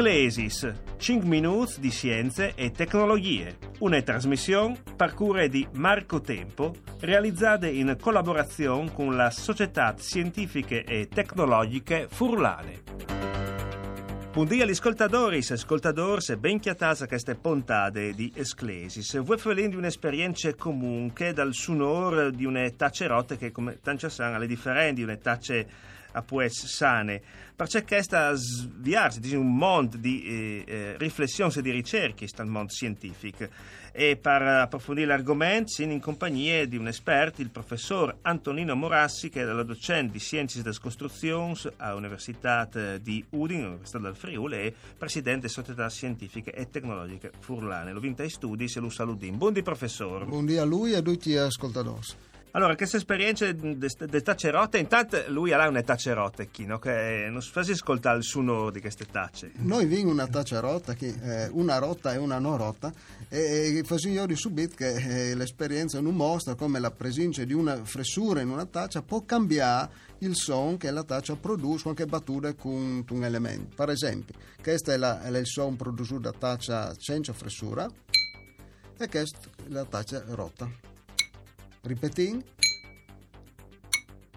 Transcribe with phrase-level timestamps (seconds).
[0.00, 7.94] Sclesis, 5 minuti di scienze e tecnologie, una trasmissione parcure di Marco Tempo, realizzata in
[8.00, 12.80] collaborazione con la Società Scientifiche e Tecnologiche Furlane.
[14.32, 19.20] Buongiorno agli ascoltatori e ascoltadores, ben chiatasa queste puntate di Esclesis.
[19.20, 24.94] Voi di un'esperienza comune dal sonoro di una tacerotte che, come tanto sanno, è differente
[24.94, 25.68] di una tace
[26.12, 27.20] a pues sane,
[27.54, 32.72] perché questa sviarsi di un mondo di eh, eh, riflessione e di ricerche sta mondo
[32.72, 33.48] scientifico
[33.92, 39.42] e per approfondire l'argomento siamo in compagnia di un esperto, il professor Antonino Morassi che
[39.42, 42.68] è la docente di Scienze delle Costruzioni all'Università
[43.00, 47.92] di Udine, Università del Friuli e presidente della Società Scientifiche e Tecnologiche Furlane.
[47.92, 49.36] Lo vinta ai studi, se lo saludin.
[49.36, 50.24] Buondì professore.
[50.24, 52.28] Buondì a lui e a tutti gli ascoltatori.
[52.52, 57.60] Allora, questa esperienza del tacerotte, intanto lui ha una tacerotte, Chino, che non si fa
[57.60, 59.52] ascoltare suono di queste tacce.
[59.58, 62.92] Noi abbiamo una tacerotta, che è una rotta e una non rotta,
[63.28, 68.40] e così io subito che eh, l'esperienza non mostra come la presenza di una fressura
[68.40, 73.24] in una taccia può cambiare il suono che la taccia produce anche battute con un
[73.24, 73.76] elemento.
[73.76, 77.88] Per esempio, questo è, la, è il suono prodotto da taccia senza fressura
[78.98, 80.89] e questa è la taccia rotta.
[81.84, 82.44] Ripetin?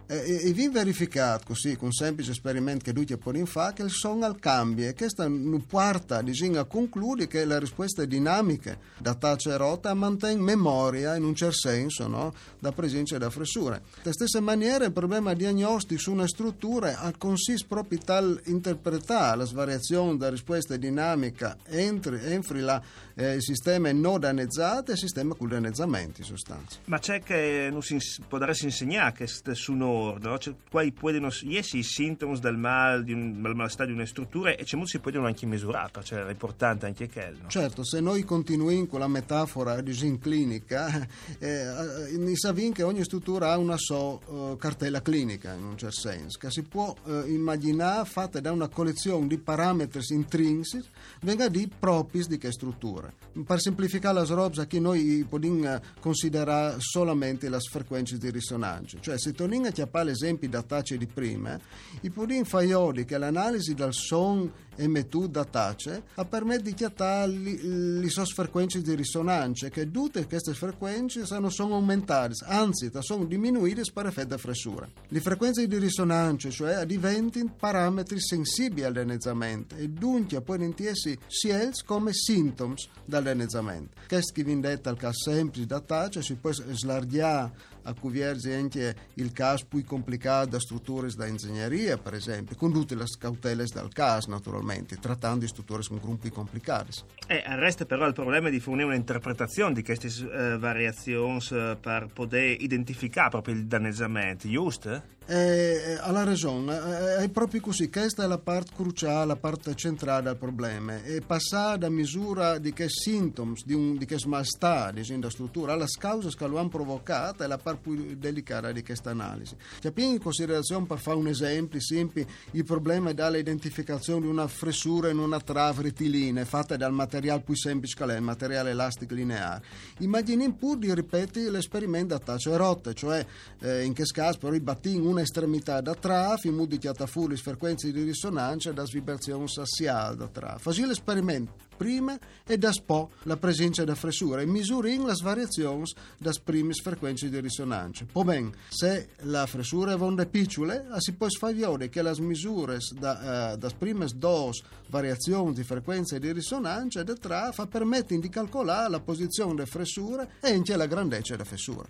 [0.07, 3.83] E, e, e vi verificato così con un semplice esperimento che tutti possono fare che
[3.83, 9.13] il suono cambia e questa non porta a concludere che la risposta è dinamica da
[9.15, 12.33] taccia rota mantiene memoria in un certo senso no?
[12.59, 13.79] da presenza e da fressura.
[14.01, 20.17] De stessa maniera il problema diagnostico su una struttura consiste proprio tal interpretare la svariazione
[20.17, 22.81] da risposta dinamica entri, entri la,
[23.15, 26.79] eh, il sistema non danneggiato e il sistema con danneggiamenti in sostanza.
[26.85, 29.73] Ma c'è che non si può dare insegnare che su
[30.19, 30.37] no?
[30.37, 34.55] Cioè, quali possono essere i sintomi del mal, di un, del malestare di una struttura
[34.55, 37.43] e c'è molto si possono anche misurare, cioè è importante anche quello.
[37.43, 37.49] No?
[37.49, 41.07] Certo, se noi continuiamo con la metafora di clinica,
[41.39, 45.99] eh, eh sappiamo che ogni struttura ha una sua uh, cartella clinica in un certo
[45.99, 50.87] senso, che si può uh, immaginare fatta da una collezione di parametri intrinseci,
[51.21, 53.11] venga di propis di che struttura.
[53.45, 59.33] Per semplificare la roba, che noi possiamo considerare solamente le frequenze di risonanza, cioè se
[59.33, 61.59] torniamo a principali esempi da tace di prima,
[62.01, 68.09] i pudin faioli che l'analisi del son emettuto da tace ha permesso di chiattare le
[68.09, 74.07] sue frequenze di risonanza, che tutte queste frequenze sono, sono aumentate, anzi sono diminuite per
[74.07, 74.89] effetto fressura.
[75.07, 82.13] Le frequenze di risonanza, cioè, diventano parametri sensibili all'annezzamento e dunque poi intesi sia come
[82.13, 83.97] sintomi dall'annezzamento.
[84.07, 88.55] Questo che viene detto al caso semplice da tace si può slargiare a cui verge
[88.55, 93.65] anche il caso più complicato da strutture da ingegneria, per esempio, con tutte le cautele
[93.65, 97.01] dal caso, naturalmente, trattando di strutture con gruppi complicati.
[97.27, 102.61] E resta però il problema di fornire un'interpretazione di queste uh, variazioni uh, per poter
[102.61, 105.21] identificare proprio il danneggiamento, giusto?
[105.25, 110.35] Eh, ha ragione, è proprio così, questa è la parte cruciale, la parte centrale del
[110.35, 115.73] problema, e passare da misura di che sintomi, di, un, di che malstar della struttura,
[115.73, 119.55] alla cause che lo hanno provocato è la parte più delicata di questa analisi.
[119.79, 125.17] Capiamo in considerazione, per fare un esempio semplice, il problema dall'identificazione di una fressura in
[125.17, 129.63] una trave rettilinea fatta dal materiale più semplice che è il materiale elastico lineare.
[129.99, 133.25] Immaginiamo pure di ripetere l'esperimento da tacce rotte, cioè
[133.61, 136.79] eh, in che caso però i battini una estremità da traf, in modo di
[137.27, 140.61] le frequenze di risonanza e da vibrazione sassiale da traf.
[140.61, 145.83] Facciamo l'esperimento prima e da spo la presenza da fressura e misurino le variazioni
[146.17, 148.05] da prime frequenze di risonanza.
[148.11, 153.53] Poi ben, se la fressura è vonde piccole, si può sfagliare che le misure da,
[153.53, 158.99] uh, da prime dos variazioni di frequenza di risonanza da traf permettono di calcolare la
[158.99, 161.87] posizione delle fressure e anche la grandezza della fessura.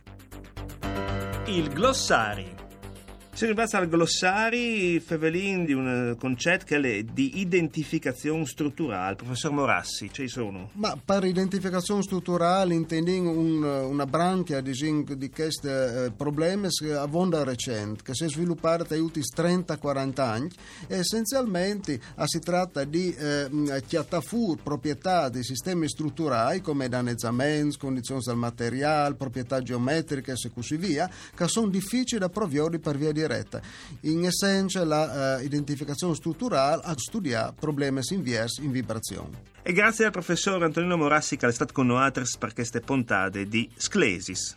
[1.45, 2.62] Il glossario
[3.35, 9.15] si rimbalza al glossari Fevelin di un concetto che è di identificazione strutturale.
[9.15, 10.69] Professor Morassi, ci sono?
[10.73, 14.71] Ma per identificazione strutturale intendiamo un, una branchia di,
[15.17, 20.51] di questi eh, problemi a vonda recente, che si è sviluppata negli ultimi 30-40 anni
[20.85, 23.49] e essenzialmente ah, si tratta di eh,
[23.87, 31.09] chiattafur proprietà di sistemi strutturali come danneggiamenti, condizioni del materiale, proprietà geometriche e così via,
[31.35, 33.61] che sono difficili da provvedere per via di diretta.
[34.01, 39.51] In essenza la uh, identificazione strutturale a studiare problemi inversi in vibrazione.
[39.61, 43.69] E grazie al professor Antonino Morassi che è stato con noi per queste puntate di
[43.75, 44.55] Sclesis.